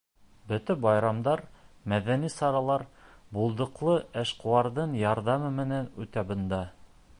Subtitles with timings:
[0.51, 1.43] Бөтә байрамдар,
[1.93, 2.87] мәҙәни саралар
[3.39, 6.65] булдыҡлы эшҡыуарҙың ярҙамы менән үтә бында.